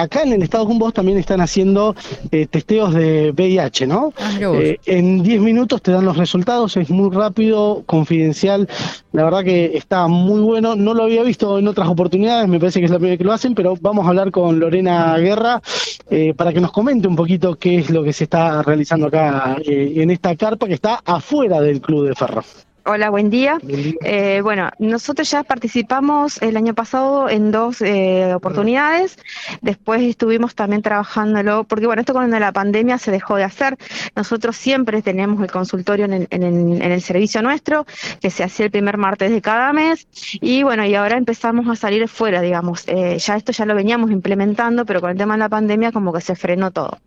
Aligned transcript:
acá 0.00 0.22
en 0.22 0.32
el 0.32 0.42
estado 0.42 0.66
vos 0.66 0.92
también 0.92 1.18
están 1.18 1.40
haciendo 1.40 1.94
eh, 2.30 2.46
testeos 2.46 2.94
de 2.94 3.32
VIH, 3.36 3.86
¿no? 3.86 4.12
Ah, 4.18 4.32
Eh, 4.40 4.78
en 4.86 5.22
10 5.22 5.40
minutos 5.40 5.82
te 5.82 5.92
dan 5.92 6.04
los 6.04 6.16
resultados, 6.16 6.76
es 6.76 6.90
muy 6.90 7.10
rápido, 7.10 7.82
confidencial. 7.86 8.68
La 9.12 9.24
verdad 9.24 9.44
que 9.44 9.76
está 9.76 10.06
muy 10.08 10.40
bueno. 10.40 10.74
No 10.74 10.94
lo 10.94 11.04
había 11.04 11.22
visto 11.22 11.58
en 11.58 11.68
otras 11.68 11.88
oportunidades, 11.88 12.48
me 12.48 12.58
parece 12.58 12.80
que 12.80 12.86
es 12.86 12.90
la 12.90 12.98
primera 12.98 13.12
vez 13.12 13.18
que 13.18 13.24
lo 13.24 13.32
hacen, 13.32 13.54
pero 13.54 13.76
vamos 13.80 14.06
a 14.06 14.08
hablar 14.08 14.30
con 14.30 14.58
Lorena 14.58 15.16
Guerra 15.18 15.62
eh, 16.10 16.34
para 16.34 16.52
que 16.52 16.60
nos 16.60 16.72
comente 16.72 17.08
un 17.08 17.16
poquito 17.16 17.56
qué 17.56 17.78
es 17.78 17.90
lo 17.90 18.02
que 18.02 18.12
se 18.12 18.24
está 18.24 18.62
realizando 18.62 19.06
acá 19.06 19.56
eh, 19.64 19.94
en 19.96 20.10
esta 20.10 20.34
carpa 20.36 20.66
que 20.66 20.74
está 20.74 21.00
afuera 21.04 21.60
del 21.60 21.80
Club 21.80 22.08
de 22.08 22.14
Ferro. 22.14 22.42
Hola, 22.86 23.08
buen 23.08 23.30
día. 23.30 23.58
Eh, 24.04 24.40
bueno, 24.42 24.68
nosotros 24.78 25.30
ya 25.30 25.42
participamos 25.42 26.42
el 26.42 26.54
año 26.58 26.74
pasado 26.74 27.30
en 27.30 27.50
dos 27.50 27.80
eh, 27.80 28.34
oportunidades. 28.34 29.16
Después 29.62 30.02
estuvimos 30.02 30.54
también 30.54 30.82
trabajándolo, 30.82 31.64
porque 31.64 31.86
bueno, 31.86 32.00
esto 32.00 32.12
con 32.12 32.30
la 32.30 32.52
pandemia 32.52 32.98
se 32.98 33.10
dejó 33.10 33.36
de 33.36 33.44
hacer. 33.44 33.78
Nosotros 34.14 34.56
siempre 34.58 35.00
tenemos 35.00 35.42
el 35.42 35.50
consultorio 35.50 36.04
en 36.04 36.12
el, 36.12 36.26
en 36.28 36.42
el- 36.42 36.82
en 36.82 36.92
el 36.92 37.00
servicio 37.00 37.40
nuestro, 37.40 37.86
que 38.20 38.28
se 38.28 38.44
hacía 38.44 38.66
el 38.66 38.70
primer 38.70 38.98
martes 38.98 39.30
de 39.30 39.40
cada 39.40 39.72
mes. 39.72 40.06
Y 40.42 40.62
bueno, 40.62 40.84
y 40.84 40.94
ahora 40.94 41.16
empezamos 41.16 41.66
a 41.68 41.76
salir 41.76 42.06
fuera, 42.06 42.42
digamos. 42.42 42.84
Eh, 42.86 43.16
ya 43.18 43.36
esto 43.36 43.52
ya 43.52 43.64
lo 43.64 43.74
veníamos 43.74 44.10
implementando, 44.10 44.84
pero 44.84 45.00
con 45.00 45.10
el 45.10 45.16
tema 45.16 45.34
de 45.34 45.38
la 45.38 45.48
pandemia 45.48 45.90
como 45.90 46.12
que 46.12 46.20
se 46.20 46.34
frenó 46.36 46.70
todo. 46.70 46.98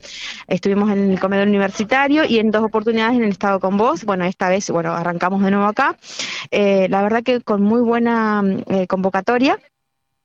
Estuvimos 0.47 0.89
en 0.91 1.11
el 1.11 1.19
comedor 1.19 1.47
universitario 1.47 2.23
y 2.25 2.39
en 2.39 2.49
dos 2.49 2.63
oportunidades 2.63 3.15
en 3.17 3.23
el 3.25 3.29
estado 3.29 3.59
con 3.59 3.77
vos. 3.77 4.05
Bueno, 4.05 4.25
esta 4.25 4.49
vez, 4.49 4.71
bueno, 4.71 4.93
arrancamos 4.93 5.43
de 5.43 5.51
nuevo 5.51 5.66
acá. 5.67 5.97
Eh, 6.51 6.87
la 6.89 7.01
verdad 7.01 7.23
que 7.23 7.41
con 7.41 7.61
muy 7.61 7.81
buena 7.81 8.41
mm, 8.41 8.63
eh, 8.67 8.87
convocatoria. 8.87 9.59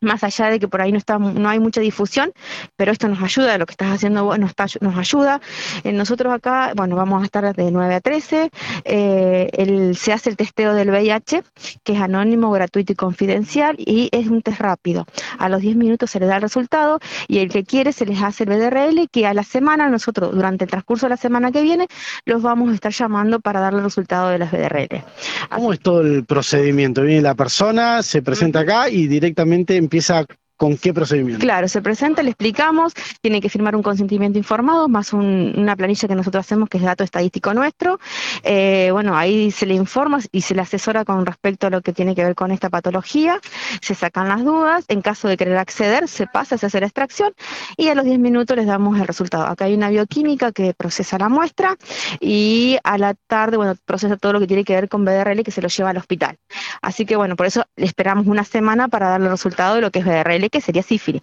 Más 0.03 0.23
allá 0.25 0.51
de 0.51 0.61
que 0.61 0.69
por 0.69 0.83
ahí 0.83 0.93
no 0.93 0.99
está, 0.99 1.19
no 1.19 1.49
hay 1.49 1.59
mucha 1.59 1.81
difusión, 1.81 2.33
pero 2.77 2.93
esto 2.93 3.09
nos 3.09 3.23
ayuda, 3.23 3.57
lo 3.57 3.65
que 3.67 3.73
estás 3.73 3.91
haciendo 3.91 4.25
vos 4.25 4.39
nos, 4.39 4.51
está- 4.51 4.67
nos 4.81 4.97
ayuda. 4.99 5.41
Eh, 5.85 5.93
nosotros 5.93 6.33
acá, 6.35 6.73
bueno, 6.77 6.97
vamos 6.97 7.23
a 7.23 7.25
estar 7.25 7.55
de 7.57 7.71
9 7.71 7.95
a 7.95 8.01
13. 8.01 8.51
eh, 8.85 9.49
el- 9.53 9.97
se 9.97 10.13
hace 10.13 10.29
el 10.31 10.37
testeo 10.37 10.75
del 10.75 10.91
VIH, 10.91 11.43
que 11.85 11.93
es 11.95 12.01
anónimo, 12.01 12.51
gratuito 12.51 12.93
y 12.93 12.97
confidencial, 12.97 13.77
y 13.79 14.09
es 14.13 14.27
un 14.29 14.43
test 14.43 14.61
rápido. 14.61 15.07
A 15.39 15.49
los 15.49 15.61
10 15.63 15.77
minutos 15.77 16.11
se 16.11 16.19
le 16.21 16.27
da 16.27 16.37
el 16.37 16.43
resultado 16.43 16.99
y 17.29 17.39
el 17.39 17.49
que 17.49 17.65
quiere 17.65 17.93
se 17.93 18.05
les 18.05 18.21
hace 18.23 18.45
el 18.45 18.51
BDRL, 18.51 19.09
que 19.11 19.27
a 19.27 19.35
la 19.35 19.45
semana, 19.45 19.89
nosotros 19.89 20.33
durante 20.35 20.65
el 20.65 20.71
transcurso 20.71 21.07
de 21.07 21.11
la 21.11 21.17
semana 21.17 21.53
que 21.53 21.63
viene, 21.63 21.87
los 22.27 22.43
vamos 22.43 22.71
a 22.71 22.75
estar 22.75 22.93
llamando 22.93 23.39
para 23.41 23.61
darle 23.61 23.79
el 23.79 23.85
resultado 23.85 24.29
de 24.31 24.39
las 24.39 24.51
BDRL. 24.51 25.05
¿Cómo 25.51 25.73
es 25.73 25.81
todo 25.81 26.01
el 26.01 26.25
procedimiento? 26.25 27.03
Viene 27.03 27.23
la 27.23 27.35
persona, 27.35 28.03
se 28.03 28.21
presenta 28.23 28.61
acá 28.61 28.89
y 28.91 29.07
directamente 29.07 29.77
empieza 29.93 30.25
con 30.57 30.77
qué 30.77 30.95
procedimiento. 30.95 31.41
Claro, 31.41 31.67
se 31.67 31.83
presenta, 31.83 32.23
le 32.23 32.31
explicamos, 32.31 32.95
tiene 33.21 33.41
que 33.41 33.49
firmar 33.49 33.75
un 33.75 33.83
consentimiento 33.83 34.39
informado, 34.39 34.89
más 34.89 35.13
un- 35.13 35.53
una 35.57 35.75
planilla 35.75 36.07
que 36.07 36.15
nosotros 36.15 36.47
hacemos 36.47 36.69
que 36.69 36.79
es 36.79 36.85
dato 36.85 37.03
estadístico 37.03 37.53
nuestro. 37.53 37.99
Eh, 38.45 38.91
bueno, 38.93 39.17
ahí 39.17 39.51
se 39.51 39.67
le 39.67 39.75
informa 39.75 40.21
y 40.31 40.43
se 40.43 40.55
le 40.55 40.61
asesora 40.63 41.05
con 41.05 41.27
respecto 41.27 41.67
a 41.67 41.71
lo 41.71 41.81
que 41.83 41.93
tiene 41.93 42.15
que 42.15 42.23
ver 42.23 42.37
con 42.37 42.53
esta 42.53 42.71
patología, 42.71 43.41
se 43.81 43.95
sacan 43.95 44.29
las 44.29 44.45
dudas, 44.45 44.85
en 44.89 45.03
caso 45.03 45.29
de 45.29 45.37
querer 45.37 45.57
acceder, 45.57 46.09
se 46.09 46.27
pasa, 46.27 46.59
se 46.59 46.67
hace 46.67 46.81
la 46.81 46.87
extracción 46.87 47.33
y 47.77 47.89
a 47.89 47.95
los 47.95 48.05
10 48.05 48.19
minutos 48.19 48.57
les 48.57 48.67
damos 48.67 48.99
el 49.01 49.07
resultado. 49.07 49.47
Acá 49.47 49.67
hay 49.67 49.75
una 49.75 49.91
bioquímica 49.91 50.53
que 50.53 50.75
procesa 50.75 51.19
la 51.19 51.29
muestra 51.29 51.77
y 52.21 52.79
a 52.85 52.99
la 52.99 53.15
tarde, 53.27 53.57
bueno, 53.57 53.75
procesa 53.85 54.17
todo 54.17 54.33
lo 54.33 54.41
que 54.41 54.47
tiene 54.47 54.65
que 54.65 54.75
ver 54.75 54.89
con 54.89 55.05
BDRL 55.05 55.43
que 55.43 55.51
se 55.51 55.63
lo 55.63 55.69
lleva 55.69 55.91
al 55.91 55.97
hospital. 55.97 56.37
Así 56.81 57.07
que 57.07 57.17
bueno, 57.17 57.37
por 57.37 57.47
eso 57.47 57.65
le 57.77 57.87
esperamos 57.87 58.27
una 58.27 58.45
semana 58.45 58.89
para 58.89 59.09
darle 59.09 59.27
el 59.27 59.33
resultado 59.33 59.77
de 59.77 59.81
lo 59.81 59.91
que 59.91 60.01
es 60.01 60.05
BDRL, 60.05 60.51
que 60.51 60.61
sería 60.61 60.83
sífilis. 60.83 61.23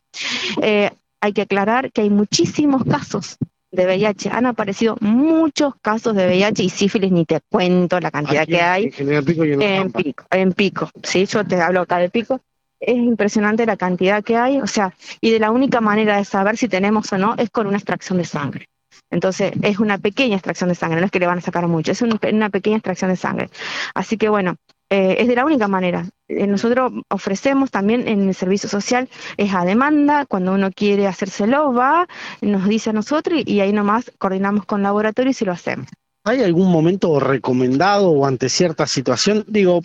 Eh, 0.61 0.91
hay 1.21 1.33
que 1.33 1.41
aclarar 1.41 1.91
que 1.91 2.01
hay 2.01 2.09
muchísimos 2.09 2.83
casos 2.85 3.37
de 3.71 3.85
VIH. 3.85 4.29
Han 4.31 4.45
aparecido 4.45 4.97
muchos 5.01 5.73
casos 5.81 6.15
de 6.15 6.25
VIH 6.27 6.63
y 6.63 6.69
sífilis, 6.69 7.11
ni 7.11 7.25
te 7.25 7.39
cuento 7.49 7.99
la 7.99 8.11
cantidad 8.11 8.43
Aquí 8.43 8.53
que 8.53 8.61
hay 8.61 8.93
En 8.97 9.25
Pico 9.25 9.45
y 9.45 9.53
en 9.53 9.61
en 9.61 9.91
pico, 9.91 10.25
en 10.31 10.53
pico, 10.53 10.89
sí, 11.03 11.25
yo 11.25 11.45
te 11.45 11.61
hablo 11.61 11.81
acá 11.81 11.97
de 11.97 12.09
pico. 12.09 12.41
Es 12.79 12.95
impresionante 12.95 13.65
la 13.65 13.75
cantidad 13.77 14.23
que 14.23 14.37
hay, 14.37 14.61
o 14.61 14.67
sea, 14.67 14.93
y 15.21 15.31
de 15.31 15.39
la 15.39 15.51
única 15.51 15.81
manera 15.81 16.17
de 16.17 16.25
saber 16.25 16.55
si 16.57 16.69
tenemos 16.69 17.11
o 17.11 17.17
no 17.17 17.35
es 17.37 17.49
con 17.49 17.67
una 17.67 17.77
extracción 17.77 18.17
de 18.17 18.25
sangre. 18.25 18.67
Entonces, 19.11 19.51
es 19.61 19.79
una 19.79 19.97
pequeña 19.97 20.35
extracción 20.35 20.69
de 20.69 20.75
sangre, 20.75 20.99
no 20.99 21.05
es 21.05 21.11
que 21.11 21.19
le 21.19 21.27
van 21.27 21.39
a 21.39 21.41
sacar 21.41 21.67
mucho, 21.67 21.91
es 21.91 22.01
un- 22.01 22.19
una 22.31 22.49
pequeña 22.49 22.77
extracción 22.77 23.09
de 23.11 23.17
sangre. 23.17 23.49
Así 23.95 24.17
que 24.17 24.29
bueno, 24.29 24.55
eh, 24.89 25.17
es 25.19 25.27
de 25.27 25.35
la 25.35 25.45
única 25.45 25.67
manera. 25.67 26.05
Eh, 26.27 26.47
nosotros 26.47 26.91
ofrecemos 27.09 27.69
también 27.69 28.07
en 28.07 28.27
el 28.29 28.35
servicio 28.35 28.69
social, 28.69 29.09
es 29.37 29.53
a 29.53 29.65
demanda, 29.65 30.25
cuando 30.25 30.53
uno 30.53 30.71
quiere 30.71 31.07
hacérselo, 31.07 31.73
va, 31.73 32.07
nos 32.41 32.67
dice 32.67 32.91
a 32.91 32.93
nosotros 32.93 33.41
y, 33.45 33.51
y 33.53 33.59
ahí 33.61 33.73
nomás 33.73 34.11
coordinamos 34.19 34.65
con 34.65 34.83
laboratorios 34.83 35.41
y 35.41 35.45
lo 35.45 35.51
hacemos. 35.51 35.87
¿Hay 36.25 36.43
algún 36.43 36.69
momento 36.69 37.17
recomendado 37.19 38.09
o 38.09 38.25
ante 38.25 38.49
cierta 38.49 38.85
situación? 38.85 39.45
Digo, 39.47 39.81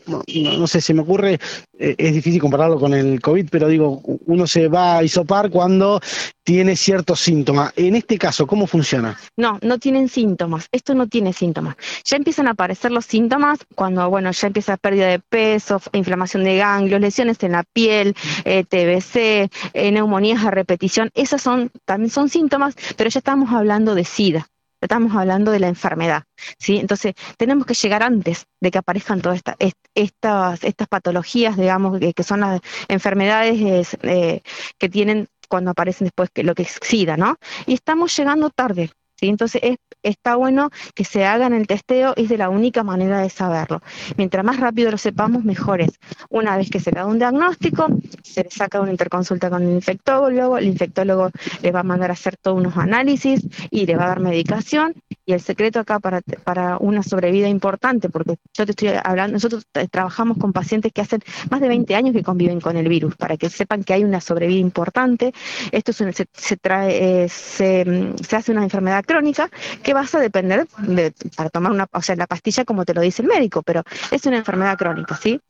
no, 0.58 0.66
sé, 0.66 0.80
se 0.80 0.92
me 0.92 1.02
ocurre, 1.02 1.38
eh, 1.78 1.94
es 1.96 2.12
difícil 2.12 2.40
compararlo 2.40 2.78
con 2.80 2.92
el 2.92 3.20
COVID, 3.20 3.48
pero 3.50 3.68
digo, 3.68 4.02
uno 4.26 4.46
se 4.48 4.66
va 4.66 4.98
a 4.98 5.04
hisopar 5.04 5.48
cuando 5.48 6.00
tiene 6.42 6.74
ciertos 6.74 7.20
síntomas. 7.20 7.72
En 7.76 7.94
este 7.94 8.18
caso, 8.18 8.48
¿cómo 8.48 8.66
funciona? 8.66 9.16
No, 9.36 9.58
no 9.62 9.78
tienen 9.78 10.08
síntomas. 10.08 10.66
Esto 10.72 10.94
no 10.94 11.06
tiene 11.06 11.32
síntomas. 11.32 11.76
Ya 12.04 12.16
empiezan 12.16 12.48
a 12.48 12.50
aparecer 12.50 12.90
los 12.90 13.04
síntomas 13.06 13.60
cuando, 13.76 14.10
bueno, 14.10 14.32
ya 14.32 14.48
empieza 14.48 14.76
pérdida 14.76 15.06
de 15.06 15.20
peso, 15.20 15.80
inflamación 15.92 16.42
de 16.42 16.56
ganglios, 16.56 17.00
lesiones 17.00 17.40
en 17.44 17.52
la 17.52 17.62
piel, 17.62 18.16
eh, 18.44 18.64
TBC, 18.64 19.50
eh, 19.72 19.92
neumonías 19.92 20.44
a 20.44 20.50
repetición. 20.50 21.10
Esos 21.14 21.40
son, 21.40 21.70
también 21.84 22.10
son 22.10 22.28
síntomas, 22.28 22.74
pero 22.96 23.08
ya 23.08 23.20
estamos 23.20 23.52
hablando 23.52 23.94
de 23.94 24.04
SIDA. 24.04 24.48
Estamos 24.84 25.14
hablando 25.16 25.50
de 25.50 25.60
la 25.60 25.68
enfermedad, 25.68 26.24
¿sí? 26.58 26.78
Entonces, 26.78 27.14
tenemos 27.38 27.66
que 27.66 27.74
llegar 27.74 28.02
antes 28.02 28.46
de 28.60 28.70
que 28.70 28.78
aparezcan 28.78 29.20
todas 29.22 29.36
esta- 29.38 29.56
est- 29.58 29.76
estas, 29.94 30.62
estas 30.64 30.88
patologías, 30.88 31.56
digamos, 31.56 31.98
que, 32.00 32.12
son 32.22 32.40
las 32.40 32.60
enfermedades 32.88 33.60
es, 33.60 33.96
eh, 34.02 34.42
que 34.78 34.88
tienen 34.88 35.28
cuando 35.48 35.70
aparecen 35.70 36.06
después 36.06 36.30
que 36.32 36.42
lo 36.42 36.54
que 36.54 36.62
es 36.64 36.78
¿no? 37.16 37.36
Y 37.66 37.74
estamos 37.74 38.16
llegando 38.16 38.50
tarde, 38.50 38.90
¿sí? 39.24 39.30
Entonces 39.30 39.60
es, 39.64 39.78
está 40.02 40.36
bueno 40.36 40.70
que 40.94 41.04
se 41.04 41.24
hagan 41.24 41.54
el 41.54 41.66
testeo, 41.66 42.12
es 42.16 42.28
de 42.28 42.38
la 42.38 42.50
única 42.50 42.82
manera 42.82 43.20
de 43.20 43.30
saberlo. 43.30 43.80
Mientras 44.16 44.44
más 44.44 44.60
rápido 44.60 44.90
lo 44.90 44.98
sepamos, 44.98 45.44
mejor 45.44 45.80
es. 45.80 45.98
Una 46.28 46.56
vez 46.56 46.70
que 46.70 46.80
se 46.80 46.90
le 46.90 47.00
da 47.00 47.06
un 47.06 47.18
diagnóstico, 47.18 47.86
se 48.22 48.44
le 48.44 48.50
saca 48.50 48.80
una 48.80 48.90
interconsulta 48.90 49.50
con 49.50 49.62
el 49.62 49.70
infectólogo, 49.70 50.58
el 50.58 50.66
infectólogo 50.66 51.30
le 51.62 51.72
va 51.72 51.80
a 51.80 51.82
mandar 51.82 52.10
a 52.10 52.14
hacer 52.14 52.36
todos 52.36 52.58
unos 52.58 52.76
análisis 52.76 53.46
y 53.70 53.86
le 53.86 53.96
va 53.96 54.04
a 54.04 54.08
dar 54.08 54.20
medicación. 54.20 54.94
Y 55.26 55.32
el 55.32 55.40
secreto 55.40 55.80
acá 55.80 56.00
para, 56.00 56.20
para 56.44 56.76
una 56.78 57.02
sobrevida 57.02 57.48
importante, 57.48 58.10
porque 58.10 58.36
yo 58.56 58.66
te 58.66 58.72
estoy 58.72 58.88
hablando, 59.02 59.32
nosotros 59.34 59.66
trabajamos 59.90 60.36
con 60.38 60.52
pacientes 60.52 60.92
que 60.92 61.00
hacen 61.00 61.20
más 61.50 61.60
de 61.62 61.68
20 61.68 61.94
años 61.94 62.14
que 62.14 62.22
conviven 62.22 62.60
con 62.60 62.76
el 62.76 62.88
virus, 62.88 63.16
para 63.16 63.36
que 63.36 63.48
sepan 63.48 63.84
que 63.84 63.94
hay 63.94 64.04
una 64.04 64.20
sobrevida 64.20 64.58
importante. 64.60 65.32
Esto 65.72 65.92
es 65.92 66.00
un- 66.02 66.12
se, 66.12 66.26
se 66.32 66.56
trae, 66.56 67.24
eh, 67.24 67.28
se, 67.28 67.84
mm, 67.84 68.16
se 68.18 68.36
hace 68.36 68.52
una 68.52 68.64
enfermedad 68.64 69.04
crónica 69.04 69.50
que 69.82 69.94
vas 69.94 70.14
a 70.14 70.20
depender 70.20 70.66
de, 70.78 71.12
para 71.36 71.50
tomar 71.50 71.72
una, 71.72 71.86
o 71.92 72.02
sea, 72.02 72.16
la 72.16 72.26
pastilla 72.26 72.64
como 72.64 72.84
te 72.84 72.94
lo 72.94 73.00
dice 73.00 73.22
el 73.22 73.28
médico, 73.28 73.62
pero 73.62 73.82
es 74.10 74.26
una 74.26 74.38
enfermedad 74.38 74.76
crónica, 74.76 75.16
¿sí? 75.16 75.40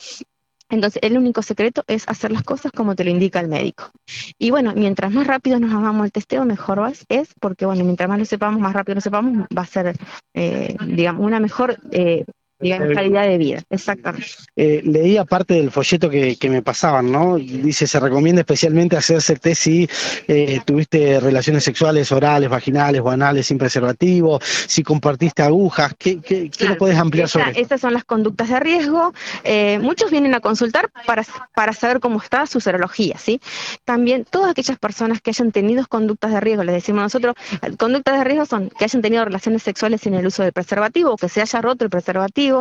Entonces, 0.74 1.00
el 1.02 1.16
único 1.16 1.42
secreto 1.42 1.84
es 1.86 2.04
hacer 2.08 2.32
las 2.32 2.42
cosas 2.42 2.72
como 2.72 2.94
te 2.94 3.04
lo 3.04 3.10
indica 3.10 3.40
el 3.40 3.48
médico. 3.48 3.90
Y 4.38 4.50
bueno, 4.50 4.72
mientras 4.76 5.12
más 5.12 5.26
rápido 5.26 5.58
nos 5.58 5.72
hagamos 5.72 6.04
el 6.04 6.12
testeo, 6.12 6.44
mejor 6.44 6.80
es, 7.08 7.34
porque 7.40 7.66
bueno, 7.66 7.84
mientras 7.84 8.08
más 8.08 8.18
lo 8.18 8.24
sepamos, 8.24 8.60
más 8.60 8.72
rápido 8.72 8.96
lo 8.96 9.00
sepamos, 9.00 9.46
va 9.56 9.62
a 9.62 9.66
ser, 9.66 9.96
eh, 10.34 10.76
digamos, 10.86 11.24
una 11.24 11.40
mejor, 11.40 11.78
eh, 11.92 12.24
digamos, 12.64 12.94
calidad 12.94 13.26
de 13.28 13.38
vida. 13.38 13.62
Exactamente. 13.70 14.26
Eh, 14.56 14.82
leía 14.84 15.24
parte 15.24 15.54
del 15.54 15.70
folleto 15.70 16.10
que, 16.10 16.36
que 16.36 16.48
me 16.50 16.62
pasaban, 16.62 17.10
¿no? 17.12 17.36
Dice, 17.36 17.86
se 17.86 18.00
recomienda 18.00 18.40
especialmente 18.40 18.96
hacerse 18.96 19.36
test 19.36 19.62
si 19.62 19.88
eh, 20.28 20.60
tuviste 20.64 21.20
relaciones 21.20 21.62
sexuales 21.64 22.10
orales, 22.12 22.48
vaginales 22.50 23.00
o 23.02 23.10
anales 23.10 23.46
sin 23.46 23.58
preservativo, 23.58 24.40
si 24.42 24.82
compartiste 24.82 25.42
agujas, 25.42 25.94
¿qué, 25.98 26.20
qué, 26.20 26.50
qué 26.50 26.50
Claro. 26.50 26.70
nos 26.70 26.78
puedes 26.78 26.98
ampliar 26.98 27.26
Esta- 27.26 27.38
sobre 27.38 27.50
esto? 27.52 27.62
Estas 27.62 27.80
son 27.80 27.92
las 27.94 28.04
conductas 28.04 28.48
de 28.48 28.60
riesgo. 28.60 29.12
Eh, 29.44 29.78
muchos 29.80 30.10
vienen 30.10 30.34
a 30.34 30.40
consultar 30.40 30.90
para, 31.06 31.24
para 31.54 31.72
saber 31.72 32.00
cómo 32.00 32.20
está 32.20 32.46
su 32.46 32.60
serología, 32.60 33.16
¿sí? 33.18 33.40
También 33.84 34.24
todas 34.28 34.50
aquellas 34.50 34.78
personas 34.78 35.20
que 35.20 35.30
hayan 35.30 35.52
tenido 35.52 35.84
conductas 35.88 36.32
de 36.32 36.40
riesgo, 36.40 36.64
les 36.64 36.74
decimos 36.74 37.02
nosotros, 37.02 37.34
eh, 37.62 37.76
conductas 37.76 38.18
de 38.18 38.24
riesgo 38.24 38.46
son 38.46 38.70
que 38.78 38.84
hayan 38.84 39.02
tenido 39.02 39.24
relaciones 39.24 39.62
sexuales 39.62 40.00
sin 40.00 40.14
el 40.14 40.26
uso 40.26 40.42
del 40.42 40.52
preservativo, 40.52 41.12
o 41.12 41.16
que 41.16 41.28
se 41.28 41.40
haya 41.40 41.60
roto 41.60 41.84
el 41.84 41.90
preservativo, 41.90 42.53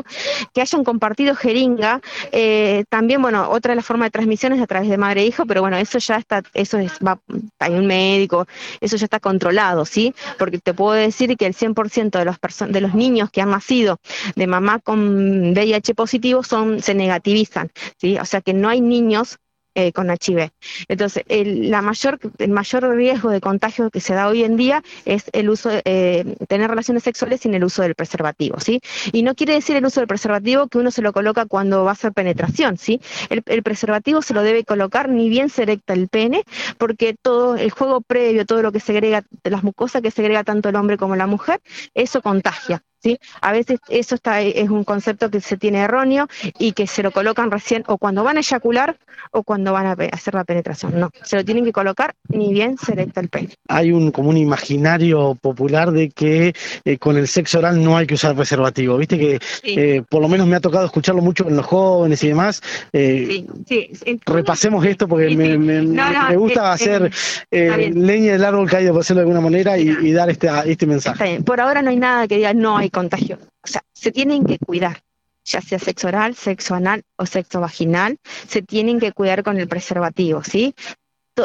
que 0.54 0.62
hayan 0.62 0.84
compartido 0.84 1.36
jeringa. 1.36 2.02
eh, 2.32 2.86
también, 2.90 3.22
bueno, 3.22 3.50
otra 3.50 3.72
de 3.72 3.76
las 3.78 3.86
formas 3.86 4.08
de 4.08 4.12
transmisión 4.12 4.54
es 4.54 4.62
a 4.62 4.68
través 4.68 4.90
de 4.90 4.98
madre 4.98 5.22
e 5.22 5.26
hijo, 5.28 5.46
pero 5.46 5.62
bueno, 5.62 5.78
eso 5.78 6.00
ya 6.00 6.16
está, 6.18 6.42
eso 6.54 6.78
es, 6.80 6.94
va, 7.06 7.20
hay 7.60 7.74
un 7.74 7.86
médico, 7.86 8.48
eso 8.82 8.98
ya 8.98 9.06
está 9.06 9.20
controlado, 9.20 9.86
¿sí? 9.86 10.14
Porque 10.40 10.60
te 10.60 10.74
puedo 10.74 10.94
decir 10.94 11.36
que 11.38 11.46
el 11.46 11.54
100% 11.54 12.18
de 12.20 12.26
los, 12.26 12.38
de 12.70 12.82
los 12.82 12.94
niños 12.94 13.30
que 13.32 13.42
han 13.42 13.52
nacido 13.52 13.98
de 14.36 14.48
mamá 14.48 14.80
con 14.80 15.52
VIH 15.54 15.94
positivo 15.96 16.44
son, 16.44 16.82
se 16.82 16.94
negativizan, 16.94 17.70
¿sí? 17.98 18.18
O 18.18 18.26
sea 18.26 18.42
que 18.42 18.54
no 18.54 18.70
hay 18.70 18.82
niños 18.82 19.38
eh, 19.76 19.92
con 19.92 20.10
HIV. 20.10 20.52
Entonces, 20.88 21.24
el, 21.28 21.70
la 21.72 21.82
mayor, 21.82 22.20
el 22.38 22.52
mayor 22.52 22.96
riesgo 22.96 23.30
de 23.30 23.42
contagio 23.42 23.90
que 23.90 24.00
se 24.00 24.14
da 24.14 24.28
hoy 24.28 24.44
en 24.44 24.58
día 24.58 24.84
es 25.06 25.26
el 25.34 25.50
uso, 25.50 25.70
eh, 25.86 26.36
tener 26.48 26.70
relaciones 26.70 27.04
sexuales 27.04 27.42
sin 27.42 27.54
el 27.54 27.64
uso 27.64 27.82
del 27.82 27.96
preservativo, 27.96 28.60
¿sí? 28.60 28.82
Y 29.12 29.24
no 29.24 29.36
quiere 29.36 29.54
decir 29.54 29.76
el 29.76 29.86
uso 29.86 30.00
del 30.00 30.08
preservativo 30.08 30.68
que 30.68 30.78
uno 30.78 30.92
se 30.92 31.02
lo 31.02 31.14
coloca 31.14 31.46
cuando 31.46 31.84
va 31.84 31.92
a 31.92 31.94
hacer 31.94 32.14
penetración, 32.14 32.78
¿sí? 32.78 33.02
El, 33.30 33.44
el 33.46 33.64
preservativo 33.64 34.22
se 34.22 34.34
lo 34.34 34.44
debe 34.44 34.64
colocar 34.64 35.10
ni 35.10 35.30
bien 35.30 35.50
se 35.50 35.64
erecta 35.64 35.94
el 35.94 36.08
pene, 36.08 36.44
porque 36.78 37.16
todo 37.20 37.56
el 37.56 37.72
juego 37.72 38.02
previo, 38.02 38.46
todo 38.46 38.62
lo 38.62 38.72
que 38.72 38.80
segrega, 38.80 39.24
las 39.44 39.64
mucosas 39.64 40.02
que 40.02 40.12
segrega 40.12 40.44
tanto 40.44 40.70
el 40.70 40.76
hombre 40.76 40.98
como 40.98 41.16
la 41.16 41.28
mujer, 41.28 41.62
eso 41.94 42.22
contagia. 42.22 42.84
¿Sí? 43.04 43.20
A 43.42 43.52
veces 43.52 43.80
eso 43.90 44.16
está, 44.16 44.42
es 44.42 44.70
un 44.70 44.84
concepto 44.84 45.30
que 45.30 45.42
se 45.42 45.58
tiene 45.58 45.80
erróneo 45.80 46.28
y 46.58 46.72
que 46.72 46.88
se 46.88 47.04
lo 47.04 47.12
colocan 47.12 47.52
recién 47.52 47.84
o 47.88 47.98
cuando 47.98 48.24
van 48.24 48.38
a 48.38 48.40
eyacular 48.40 48.98
o 49.32 49.44
cuando 49.44 49.74
van 49.74 49.88
a 49.88 49.96
hacer 50.12 50.34
la 50.34 50.44
penetración. 50.44 51.00
No, 51.00 51.10
se 51.24 51.36
lo 51.36 51.44
tienen 51.44 51.66
que 51.66 51.72
colocar 51.72 52.16
ni 52.30 52.54
bien 52.54 52.78
se 52.78 52.94
erecta 52.94 53.20
el 53.20 53.30
pene. 53.30 53.50
Hay 53.68 53.92
un 53.92 54.12
como 54.12 54.30
un 54.30 54.38
imaginario 54.38 55.36
popular 55.36 55.92
de 55.92 56.10
que 56.10 56.54
eh, 56.86 56.98
con 56.98 57.18
el 57.18 57.28
sexo 57.28 57.60
oral 57.60 57.84
no 57.84 57.98
hay 57.98 58.08
que 58.08 58.14
usar 58.14 58.36
preservativo. 58.36 58.98
Viste 58.98 59.18
que 59.18 59.40
sí. 59.42 59.76
eh, 59.78 60.04
por 60.08 60.22
lo 60.22 60.30
menos 60.30 60.48
me 60.48 60.56
ha 60.56 60.60
tocado 60.60 60.86
escucharlo 60.86 61.22
mucho 61.22 61.48
en 61.48 61.58
los 61.58 61.66
jóvenes 61.66 62.24
y 62.24 62.28
demás. 62.30 62.62
Eh, 62.94 63.46
sí, 63.68 63.90
sí. 63.94 64.20
repasemos 64.26 64.86
esto 64.86 65.08
porque 65.08 65.36
me, 65.36 65.58
me, 65.58 65.82
no, 65.82 66.12
no, 66.12 66.30
me, 66.30 66.38
gusta 66.38 66.72
hacer 66.72 67.12
eh, 67.52 67.92
leña 67.94 68.34
del 68.34 68.46
árbol 68.46 68.70
caído, 68.70 68.94
por 68.94 69.02
decirlo 69.02 69.22
de 69.22 69.28
alguna 69.28 69.42
manera, 69.42 69.78
y, 69.78 69.90
y 69.90 70.12
dar 70.12 70.30
este, 70.30 70.50
este 70.66 70.86
mensaje. 70.86 71.42
Por 71.42 71.60
ahora 71.60 71.82
no 71.82 71.90
hay 71.90 71.98
nada 71.98 72.28
que 72.28 72.38
diga 72.38 72.54
no 72.54 72.78
hay 72.78 72.90
contagio. 72.94 73.38
O 73.62 73.68
sea, 73.68 73.82
se 73.92 74.12
tienen 74.12 74.46
que 74.46 74.58
cuidar, 74.58 75.04
ya 75.44 75.60
sea 75.60 75.80
sexo 75.80 76.08
oral, 76.08 76.36
sexo 76.36 76.76
anal 76.76 77.04
o 77.18 77.26
sexo 77.26 77.60
vaginal, 77.60 78.18
se 78.48 78.62
tienen 78.62 79.02
que 79.02 79.12
cuidar 79.12 79.44
con 79.44 79.58
el 79.58 79.68
preservativo, 79.68 80.44
¿sí? 80.44 80.74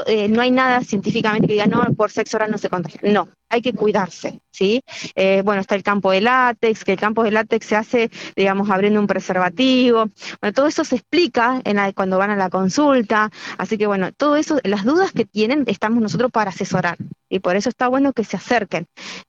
Eh, 0.06 0.28
no 0.28 0.42
hay 0.42 0.50
nada 0.50 0.82
científicamente 0.82 1.46
que 1.46 1.54
diga, 1.54 1.66
no, 1.66 1.82
por 1.94 2.10
sexo 2.10 2.36
oral 2.36 2.50
no 2.50 2.58
se 2.58 2.68
contagia. 2.68 3.00
No, 3.02 3.28
hay 3.48 3.62
que 3.62 3.72
cuidarse, 3.72 4.40
¿sí? 4.50 4.82
Eh, 5.14 5.40
bueno, 5.42 5.62
está 5.62 5.76
el 5.76 5.82
campo 5.82 6.10
de 6.10 6.20
látex, 6.20 6.84
que 6.84 6.92
el 6.92 7.00
campo 7.00 7.24
de 7.24 7.30
látex 7.30 7.66
se 7.66 7.76
hace, 7.76 8.10
digamos, 8.36 8.68
abriendo 8.68 9.00
un 9.00 9.06
preservativo. 9.06 10.10
Bueno, 10.42 10.52
todo 10.54 10.66
eso 10.66 10.84
se 10.84 10.96
explica 10.96 11.62
cuando 11.94 12.18
van 12.18 12.30
a 12.30 12.36
la 12.36 12.50
consulta. 12.50 13.30
Así 13.56 13.78
que, 13.78 13.86
bueno, 13.86 14.12
todo 14.12 14.36
eso, 14.36 14.60
las 14.62 14.84
dudas 14.84 15.12
que 15.12 15.24
tienen, 15.24 15.64
estamos 15.66 16.02
nosotros 16.02 16.30
para 16.30 16.50
asesorar. 16.50 16.98
Y 17.30 17.40
por 17.40 17.56
eso 17.56 17.70
está 17.70 17.88
bueno 17.88 18.12
que 18.12 18.24
se 18.24 18.36
acerquen, 18.36 18.86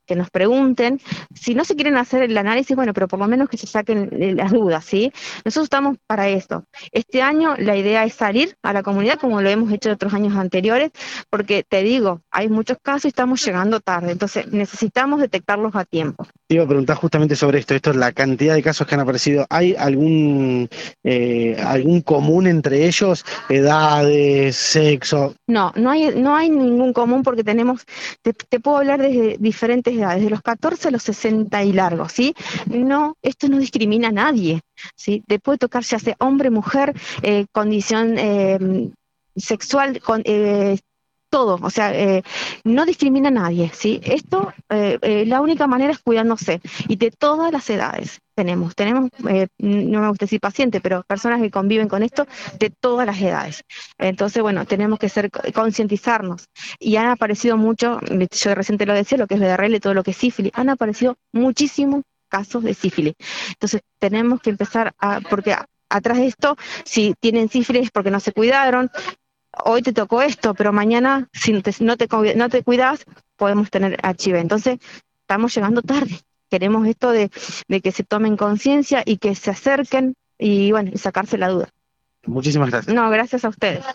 que 0.09 0.15
nos 0.15 0.31
pregunten. 0.31 0.99
Si 1.35 1.53
no 1.53 1.63
se 1.63 1.75
quieren 1.75 1.95
hacer 1.95 2.23
el 2.23 2.35
análisis, 2.35 2.75
bueno, 2.75 2.93
pero 2.95 3.07
por 3.07 3.19
lo 3.19 3.27
menos 3.27 3.47
que 3.47 3.57
se 3.57 3.67
saquen 3.67 4.09
las 4.35 4.51
dudas, 4.51 4.83
¿sí? 4.83 5.13
Nosotros 5.45 5.65
estamos 5.65 5.97
para 6.07 6.27
esto. 6.27 6.65
Este 6.91 7.21
año 7.21 7.55
la 7.57 7.75
idea 7.77 8.03
es 8.05 8.15
salir 8.15 8.57
a 8.63 8.73
la 8.73 8.81
comunidad, 8.81 9.19
como 9.19 9.39
lo 9.39 9.49
hemos 9.49 9.71
hecho 9.71 9.91
otros 9.91 10.15
años 10.15 10.35
anteriores, 10.35 10.89
porque 11.29 11.63
te 11.63 11.83
digo, 11.83 12.21
hay 12.31 12.49
muchos 12.49 12.77
casos 12.81 13.05
y 13.05 13.09
estamos 13.09 13.45
llegando 13.45 13.81
tarde. 13.81 14.11
Entonces, 14.11 14.47
necesitamos 14.47 15.21
detectarlos 15.21 15.75
a 15.75 15.85
tiempo. 15.85 16.25
Te 16.47 16.55
iba 16.55 16.63
a 16.63 16.67
preguntar 16.67 16.97
justamente 16.97 17.35
sobre 17.35 17.59
esto, 17.59 17.75
esto 17.75 17.91
es 17.91 17.95
la 17.95 18.11
cantidad 18.11 18.55
de 18.55 18.63
casos 18.63 18.87
que 18.87 18.95
han 18.95 19.01
aparecido. 19.01 19.45
¿Hay 19.51 19.75
algún, 19.77 20.67
eh, 21.03 21.55
algún 21.63 22.01
común 22.01 22.47
entre 22.47 22.87
ellos? 22.87 23.23
¿Edades, 23.47 24.55
sexo? 24.55 25.35
No, 25.45 25.71
no 25.75 25.91
hay, 25.91 26.15
no 26.15 26.35
hay 26.35 26.49
ningún 26.49 26.93
común 26.93 27.21
porque 27.21 27.43
tenemos, 27.43 27.85
te, 28.23 28.33
te 28.33 28.59
puedo 28.59 28.77
hablar 28.77 28.99
desde 28.99 29.37
diferentes 29.37 29.98
edades, 29.99 30.23
de 30.23 30.29
los 30.29 30.41
14 30.41 30.87
a 30.87 30.91
los 30.91 31.03
60 31.03 31.63
y 31.63 31.73
largos, 31.73 32.11
¿sí? 32.11 32.33
No, 32.67 33.15
esto 33.21 33.47
no 33.47 33.57
discrimina 33.57 34.09
a 34.09 34.11
nadie, 34.11 34.61
¿sí? 34.95 35.23
Te 35.27 35.39
puede 35.39 35.57
tocar 35.57 35.83
ya 35.83 35.99
sea 35.99 36.15
hombre, 36.19 36.49
mujer, 36.49 36.93
eh, 37.21 37.45
condición 37.51 38.17
eh, 38.17 38.89
sexual, 39.35 40.01
con, 40.01 40.21
eh, 40.25 40.77
todo, 41.29 41.59
o 41.61 41.69
sea, 41.69 41.93
eh, 41.93 42.23
no 42.63 42.85
discrimina 42.85 43.29
a 43.29 43.31
nadie, 43.31 43.71
¿sí? 43.73 44.01
Esto, 44.03 44.53
eh, 44.69 44.97
eh, 45.01 45.25
la 45.25 45.41
única 45.41 45.67
manera 45.67 45.91
es 45.91 45.99
cuidándose, 45.99 46.61
y 46.87 46.95
de 46.95 47.11
todas 47.11 47.51
las 47.51 47.69
edades 47.69 48.19
tenemos, 48.35 48.73
tenemos, 48.73 49.09
no 49.19 50.01
me 50.01 50.07
gusta 50.07 50.23
decir 50.23 50.39
paciente, 50.39 50.79
pero 50.79 51.03
personas 51.03 51.41
que 51.41 51.51
conviven 51.51 51.89
con 51.89 52.03
esto 52.03 52.25
de 52.57 52.69
todas 52.69 53.05
las 53.05 53.19
edades. 53.19 53.63
Entonces, 53.97 54.41
bueno, 54.41 54.65
tenemos 54.65 54.97
que 54.97 55.09
ser, 55.09 55.29
concientizarnos, 55.53 56.45
y 56.79 56.95
han 56.95 57.07
aparecido 57.07 57.57
mucho, 57.57 57.99
yo 58.01 58.55
reciente 58.55 58.85
lo 58.85 58.93
decía, 58.93 59.17
lo 59.17 59.27
que 59.27 59.35
es 59.35 59.41
VRL, 59.41 59.79
todo 59.81 59.93
lo 59.93 60.03
que 60.03 60.11
es 60.11 60.17
sífilis, 60.17 60.53
han 60.55 60.69
aparecido 60.69 61.17
muchísimos 61.33 62.03
casos 62.29 62.63
de 62.63 62.73
sífilis. 62.73 63.15
Entonces, 63.49 63.81
tenemos 63.99 64.39
que 64.39 64.51
empezar 64.51 64.93
a, 64.99 65.19
porque 65.19 65.55
atrás 65.89 66.17
de 66.17 66.27
esto, 66.27 66.55
si 66.85 67.15
tienen 67.19 67.49
sífilis 67.49 67.91
porque 67.91 68.11
no 68.11 68.19
se 68.19 68.31
cuidaron, 68.31 68.89
hoy 69.65 69.81
te 69.81 69.93
tocó 69.93 70.21
esto, 70.21 70.53
pero 70.53 70.73
mañana 70.73 71.27
si 71.33 71.61
te, 71.61 71.73
no, 71.79 71.97
te, 71.97 72.07
no 72.35 72.49
te 72.49 72.63
cuidas, 72.63 73.05
podemos 73.35 73.69
tener 73.69 73.97
HIV. 74.03 74.35
Entonces, 74.35 74.79
estamos 75.21 75.53
llegando 75.55 75.81
tarde. 75.81 76.19
Queremos 76.49 76.87
esto 76.87 77.11
de, 77.11 77.29
de 77.67 77.81
que 77.81 77.91
se 77.91 78.03
tomen 78.03 78.37
conciencia 78.37 79.03
y 79.05 79.17
que 79.17 79.35
se 79.35 79.51
acerquen 79.51 80.15
y 80.37 80.71
bueno, 80.71 80.91
y 80.93 80.97
sacarse 80.97 81.37
la 81.37 81.49
duda. 81.49 81.69
Muchísimas 82.25 82.69
gracias. 82.69 82.95
No, 82.95 83.09
gracias 83.09 83.45
a 83.45 83.49
ustedes. 83.49 83.85